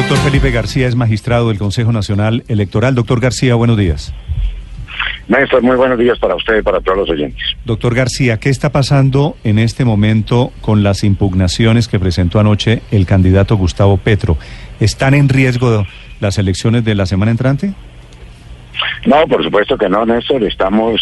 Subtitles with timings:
[0.00, 2.94] Doctor Felipe García es magistrado del Consejo Nacional Electoral.
[2.94, 4.14] Doctor García, buenos días.
[5.28, 7.44] Néstor, muy buenos días para usted y para todos los oyentes.
[7.66, 13.04] Doctor García, ¿qué está pasando en este momento con las impugnaciones que presentó anoche el
[13.04, 14.38] candidato Gustavo Petro?
[14.80, 15.86] ¿Están en riesgo
[16.18, 17.74] las elecciones de la semana entrante?
[19.04, 20.42] No, por supuesto que no, Néstor.
[20.44, 20.98] Estamos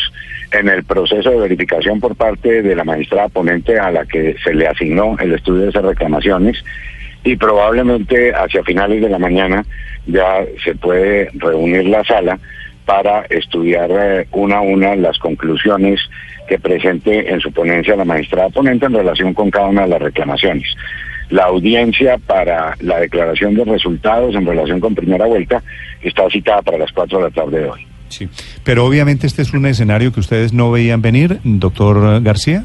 [0.50, 4.52] en el proceso de verificación por parte de la magistrada ponente a la que se
[4.54, 6.64] le asignó el estudio de esas reclamaciones
[7.24, 9.64] y probablemente hacia finales de la mañana
[10.06, 12.38] ya se puede reunir la sala
[12.84, 16.00] para estudiar eh, una a una las conclusiones
[16.48, 20.00] que presente en su ponencia la magistrada ponente en relación con cada una de las
[20.02, 20.74] reclamaciones.
[21.28, 25.62] La audiencia para la declaración de resultados en relación con primera vuelta
[26.02, 27.86] está citada para las 4 de la tarde de hoy.
[28.08, 28.26] Sí,
[28.64, 32.64] pero obviamente este es un escenario que ustedes no veían venir, doctor García.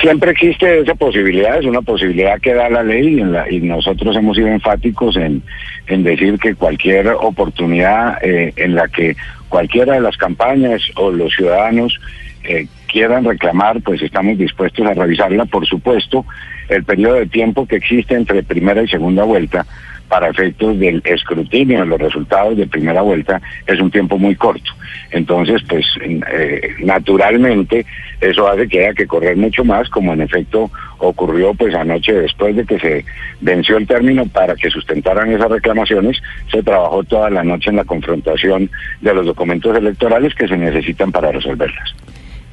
[0.00, 3.60] Siempre existe esa posibilidad, es una posibilidad que da la ley y, en la, y
[3.60, 5.42] nosotros hemos sido enfáticos en,
[5.86, 9.16] en decir que cualquier oportunidad eh, en la que
[9.48, 11.98] cualquiera de las campañas o los ciudadanos
[12.44, 15.46] eh, quieran reclamar, pues estamos dispuestos a revisarla.
[15.46, 16.26] Por supuesto,
[16.68, 19.66] el periodo de tiempo que existe entre primera y segunda vuelta
[20.08, 24.70] para efectos del escrutinio de los resultados de primera vuelta es un tiempo muy corto.
[25.10, 27.86] Entonces, pues eh, naturalmente
[28.20, 32.56] eso hace que haya que correr mucho más, como en efecto ocurrió pues anoche después
[32.56, 33.04] de que se
[33.40, 36.18] venció el término para que sustentaran esas reclamaciones,
[36.50, 38.70] se trabajó toda la noche en la confrontación
[39.00, 41.94] de los documentos electorales que se necesitan para resolverlas.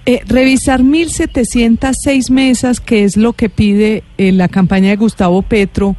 [0.06, 5.96] Eh, revisar 1.706 mesas, que es lo que pide eh, la campaña de Gustavo Petro,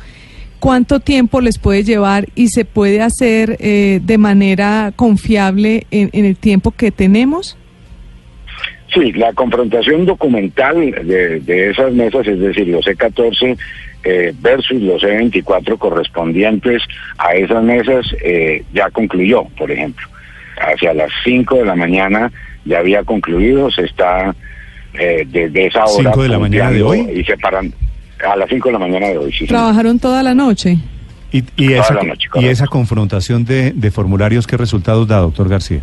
[0.64, 6.24] ¿cuánto tiempo les puede llevar y se puede hacer eh, de manera confiable en, en,
[6.24, 7.58] el tiempo que tenemos?
[8.94, 13.58] Sí, la confrontación documental de, de esas mesas, es decir, los E14
[14.04, 16.82] eh, versus los E24 correspondientes
[17.18, 20.08] a esas mesas, eh, ya concluyó, por ejemplo.
[20.56, 22.32] Hacia las 5 de la mañana
[22.64, 24.34] ya había concluido, se está
[24.98, 26.10] eh, desde esa hora.
[26.10, 27.00] ¿5 de la mañana de hoy?
[27.14, 27.70] Y separan
[28.26, 29.32] a las 5 de la mañana de hoy.
[29.32, 30.78] Sí, ¿Trabajaron toda la noche?
[31.32, 35.18] ¿Y, y Toda esa, la noche, y esa confrontación de, de formularios, qué resultados da,
[35.18, 35.80] doctor García?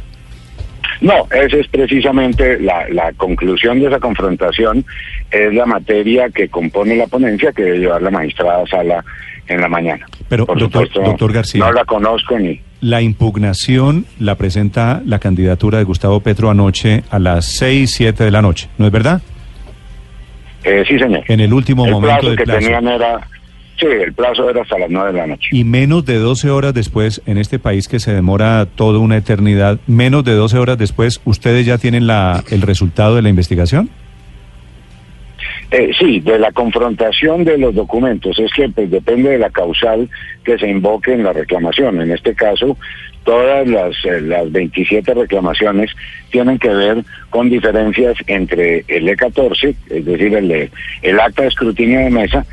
[1.01, 4.85] No, esa es precisamente la, la conclusión de esa confrontación,
[5.31, 9.03] es la materia que compone la ponencia que debe llevar la magistrada Sala
[9.47, 10.05] en la mañana.
[10.29, 11.65] Pero, Por doctor- supuesto, doctor García.
[11.65, 12.61] No la conozco ni...
[12.81, 18.31] La impugnación la presenta la candidatura de Gustavo Petro anoche a las 6, 7 de
[18.31, 19.21] la noche, ¿no es verdad?
[20.63, 21.23] Eh, sí, señor.
[21.27, 22.59] En el último el momento plazo del que plazo.
[22.59, 23.27] tenían era...
[23.79, 25.49] Sí, el plazo era hasta las 9 de la noche.
[25.51, 29.79] Y menos de 12 horas después, en este país que se demora toda una eternidad,
[29.87, 33.89] menos de 12 horas después, ¿ustedes ya tienen la, el resultado de la investigación?
[35.71, 40.09] Eh, sí, de la confrontación de los documentos, es que pues, depende de la causal
[40.43, 42.01] que se invoque en la reclamación.
[42.01, 42.77] En este caso,
[43.23, 45.91] todas las, eh, las 27 reclamaciones
[46.31, 50.71] tienen que ver con diferencias entre el E14, es decir, el,
[51.01, 52.45] el acta de escrutinio de mesa,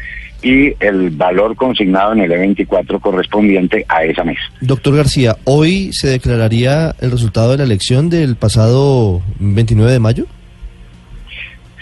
[0.43, 4.41] y el valor consignado en el E24 correspondiente a esa mesa.
[4.61, 10.27] Doctor García, ¿hoy se declararía el resultado de la elección del pasado 29 de mayo?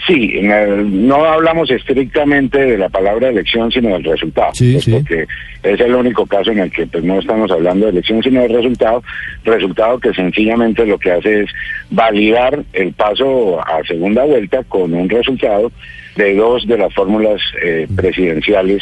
[0.07, 4.51] Sí, en el- no hablamos estrictamente de la palabra elección, sino del resultado.
[4.53, 4.91] Sí, pues, sí.
[4.91, 5.25] Porque
[5.63, 8.53] es el único caso en el que pues, no estamos hablando de elección, sino del
[8.53, 9.03] resultado.
[9.43, 11.49] Resultado que sencillamente lo que hace es
[11.91, 15.71] validar el paso a segunda vuelta con un resultado
[16.15, 18.81] de dos de las fórmulas eh, presidenciales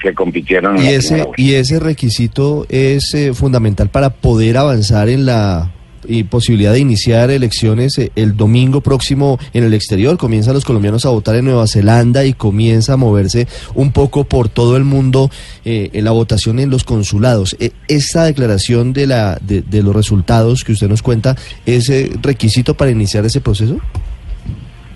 [0.00, 5.08] que compitieron en Y la ese, y ese requisito es eh, fundamental para poder avanzar
[5.08, 5.70] en la
[6.06, 10.16] y posibilidad de iniciar elecciones eh, el domingo próximo en el exterior.
[10.18, 14.48] Comienzan los colombianos a votar en Nueva Zelanda y comienza a moverse un poco por
[14.48, 15.30] todo el mundo
[15.64, 17.56] eh, la votación en los consulados.
[17.60, 21.36] Eh, esta declaración de, la, de, de los resultados que usted nos cuenta,
[21.66, 23.78] ¿es eh, requisito para iniciar ese proceso?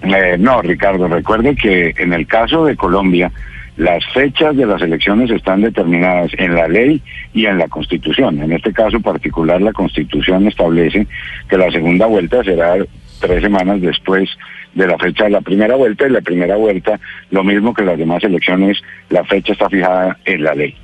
[0.03, 3.33] Eh, no, Ricardo, recuerde que en el caso de Colombia,
[3.77, 8.41] las fechas de las elecciones están determinadas en la ley y en la Constitución.
[8.41, 11.07] En este caso particular, la Constitución establece
[11.49, 12.77] que la segunda vuelta será
[13.21, 14.29] tres semanas después
[14.75, 17.01] de la fecha de la primera vuelta y la primera vuelta,
[17.31, 18.79] lo mismo que las demás elecciones,
[19.11, 20.75] la fecha está fijada en la ley.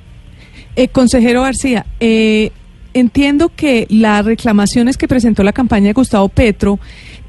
[0.75, 2.51] Eh, consejero García, eh,
[2.93, 6.79] entiendo que las reclamaciones que presentó la campaña de Gustavo Petro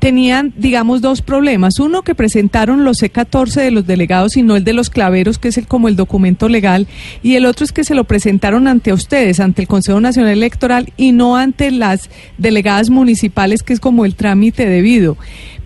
[0.03, 1.79] tenían, digamos, dos problemas.
[1.79, 5.47] Uno, que presentaron los C14 de los delegados y no el de los claveros, que
[5.47, 6.89] es el, como el documento legal.
[7.23, 10.93] Y el otro es que se lo presentaron ante ustedes, ante el Consejo Nacional Electoral
[10.97, 15.17] y no ante las delegadas municipales, que es como el trámite debido.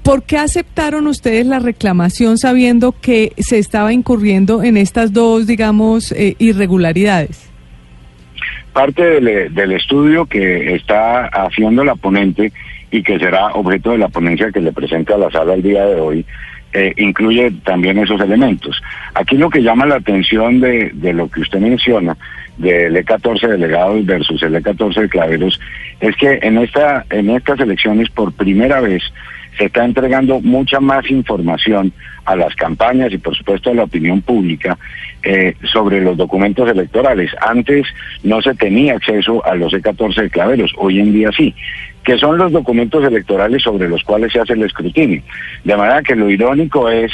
[0.03, 6.13] ¿Por qué aceptaron ustedes la reclamación sabiendo que se estaba incurriendo en estas dos, digamos,
[6.13, 7.49] eh, irregularidades?
[8.75, 12.53] Parte del, del estudio que está haciendo la ponente
[12.91, 15.85] y que será objeto de la ponencia que le presenta a la sala el día
[15.87, 16.27] de hoy,
[16.73, 18.83] eh, incluye también esos elementos.
[19.15, 22.17] Aquí lo que llama la atención de, de lo que usted menciona,
[22.59, 25.61] del E14 delegados versus el E14 de claveros,
[26.01, 29.03] es que en, esta, en estas elecciones por primera vez
[29.57, 31.93] se está entregando mucha más información
[32.25, 34.79] a las campañas y por supuesto a la opinión pública
[35.23, 37.31] eh, sobre los documentos electorales.
[37.41, 37.87] Antes
[38.23, 41.55] no se tenía acceso a los E14 de claveros, hoy en día sí
[42.07, 45.21] que son los documentos electorales sobre los cuales se hace el escrutinio.
[45.65, 47.11] De manera que lo irónico es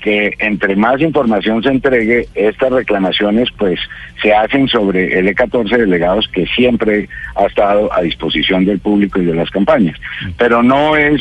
[0.00, 3.80] que entre más información se entregue, estas reclamaciones pues
[4.22, 9.24] se hacen sobre el E14 delegados que siempre ha estado a disposición del público y
[9.24, 9.98] de las campañas.
[10.36, 11.20] Pero no es,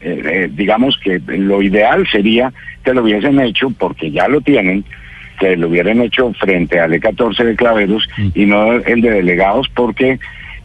[0.00, 2.52] eh, eh, digamos que lo ideal sería
[2.84, 4.84] que lo hubiesen hecho porque ya lo tienen,
[5.38, 10.18] que lo hubieran hecho frente al E14 de Claveros y no el de delegados porque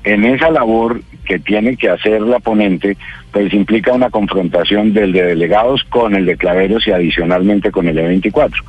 [0.03, 2.97] en esa labor que tiene que hacer la ponente,
[3.31, 7.95] pues implica una confrontación del de delegados con el de claveros y adicionalmente con el
[7.95, 8.63] de 24.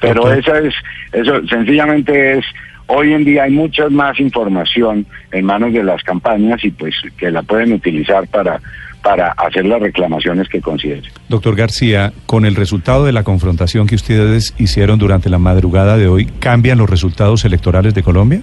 [0.00, 0.74] Pero esa es,
[1.12, 2.44] eso sencillamente es,
[2.88, 7.30] hoy en día hay mucha más información en manos de las campañas y pues que
[7.30, 8.60] la pueden utilizar para
[9.02, 11.04] para hacer las reclamaciones que consideren.
[11.28, 16.08] Doctor García, con el resultado de la confrontación que ustedes hicieron durante la madrugada de
[16.08, 18.42] hoy, ¿cambian los resultados electorales de Colombia?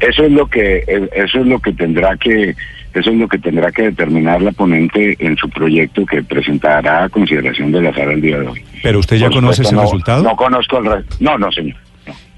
[0.00, 0.82] Eso es lo que
[1.14, 2.54] eso es lo que tendrá que
[2.94, 7.08] eso es lo que tendrá que determinar la ponente en su proyecto que presentará a
[7.08, 8.64] consideración de la sala el día de hoy.
[8.82, 10.22] Pero usted ya conoce ese resultado?
[10.22, 11.76] No conozco el no, no, señor.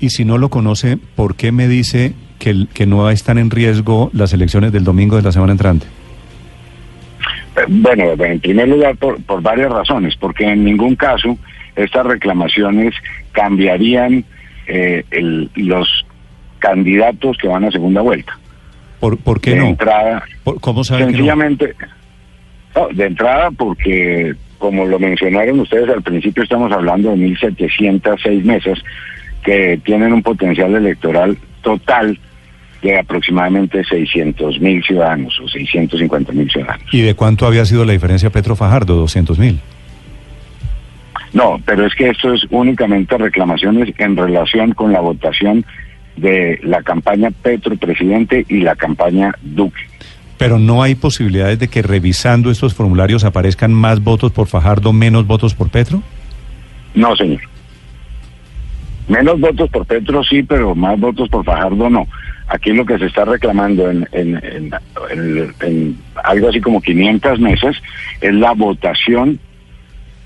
[0.00, 4.10] Y si no lo conoce, ¿por qué me dice que, que no están en riesgo
[4.12, 5.86] las elecciones del domingo de la semana entrante?
[7.56, 11.38] Eh, bueno, en primer lugar por, por varias razones, porque en ningún caso
[11.74, 12.94] estas reclamaciones
[13.32, 14.24] cambiarían
[14.66, 16.06] eh, el, los
[16.58, 18.38] candidatos que van a segunda vuelta.
[19.00, 19.66] ¿Por, por qué de no?
[19.68, 20.24] Entrada,
[20.60, 21.74] ¿Cómo saben Sencillamente,
[22.74, 22.88] no?
[22.88, 28.78] de entrada porque, como lo mencionaron ustedes al principio, estamos hablando de 1.706 mesas
[29.46, 32.18] que tienen un potencial electoral total
[32.82, 36.84] de aproximadamente 600 mil ciudadanos o 650 mil ciudadanos.
[36.92, 38.96] ¿Y de cuánto había sido la diferencia Petro Fajardo?
[38.96, 39.60] 200 mil.
[41.32, 45.64] No, pero es que esto es únicamente reclamaciones en relación con la votación
[46.16, 49.82] de la campaña Petro presidente y la campaña Duque.
[50.38, 55.26] Pero no hay posibilidades de que revisando estos formularios aparezcan más votos por Fajardo, menos
[55.26, 56.02] votos por Petro?
[56.94, 57.40] No, señor.
[59.08, 62.06] Menos votos por Petro sí, pero más votos por Fajardo no.
[62.48, 64.40] Aquí lo que se está reclamando en, en,
[65.10, 67.76] en, en algo así como 500 meses
[68.20, 69.40] es la votación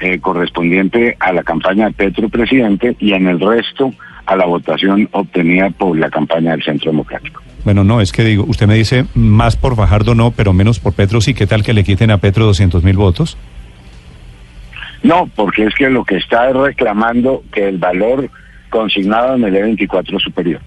[0.00, 3.92] eh, correspondiente a la campaña de Petro presidente y en el resto
[4.24, 7.42] a la votación obtenida por la campaña del Centro Democrático.
[7.64, 10.94] Bueno, no, es que digo, usted me dice más por Fajardo no, pero menos por
[10.94, 11.34] Petro sí.
[11.34, 13.36] ¿Qué tal que le quiten a Petro 200 mil votos?
[15.02, 18.30] No, porque es que lo que está reclamando que el valor
[18.70, 20.60] consignado en el E24 es superior.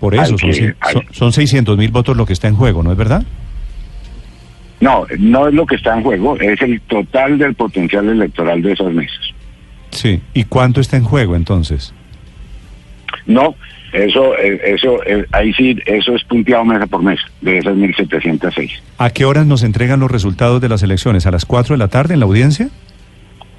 [0.00, 2.90] Por eso, son, que, son, son 600 mil votos lo que está en juego, ¿no
[2.90, 3.24] es verdad?
[4.80, 8.72] No, no es lo que está en juego, es el total del potencial electoral de
[8.72, 9.32] esas mesas.
[9.90, 11.94] Sí, ¿y cuánto está en juego entonces?
[13.26, 13.54] No,
[13.92, 14.98] eso, eso,
[15.32, 18.72] ahí sí, eso es punteado mesa por mesa, de esas 1.706.
[18.98, 21.26] ¿A qué horas nos entregan los resultados de las elecciones?
[21.26, 22.68] ¿A las 4 de la tarde en la audiencia?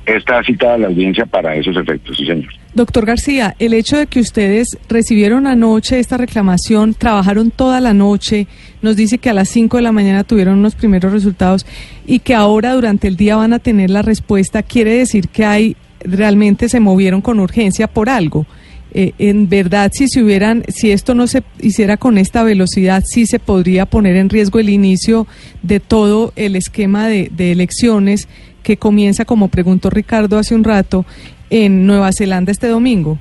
[0.05, 2.53] Está citada la audiencia para esos efectos, sí, señor.
[2.75, 8.47] Doctor García, el hecho de que ustedes recibieron anoche esta reclamación, trabajaron toda la noche,
[8.81, 11.65] nos dice que a las 5 de la mañana tuvieron unos primeros resultados
[12.05, 15.77] y que ahora durante el día van a tener la respuesta, quiere decir que hay
[16.01, 18.45] realmente se movieron con urgencia por algo.
[18.93, 23.25] Eh, en verdad, si se hubieran, si esto no se hiciera con esta velocidad, sí
[23.25, 25.27] se podría poner en riesgo el inicio
[25.63, 28.27] de todo el esquema de, de elecciones
[28.65, 31.05] que comienza, como preguntó Ricardo hace un rato,
[31.51, 33.19] en Nueva Zelanda este domingo.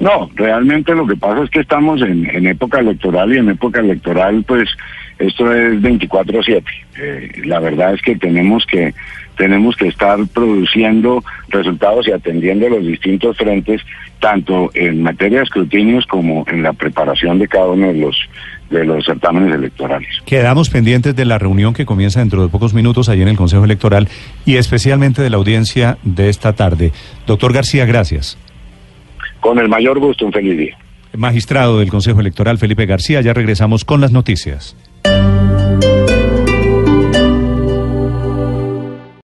[0.00, 4.44] No, realmente lo que pasa es que estamos en, época electoral y en época electoral
[4.46, 4.68] pues
[5.18, 6.64] esto es 24/7.
[6.98, 8.92] Eh, la verdad es que tenemos que
[9.36, 13.80] tenemos que estar produciendo resultados y atendiendo los distintos frentes,
[14.20, 18.16] tanto en materia de escrutinios como en la preparación de cada uno de los
[18.72, 20.08] de los certámenes electorales.
[20.24, 23.64] Quedamos pendientes de la reunión que comienza dentro de pocos minutos allí en el Consejo
[23.64, 24.08] Electoral
[24.44, 26.92] y especialmente de la audiencia de esta tarde.
[27.26, 28.38] Doctor García, gracias.
[29.40, 30.76] Con el mayor gusto, un feliz día.
[31.16, 34.76] Magistrado del Consejo Electoral, Felipe García, ya regresamos con las noticias.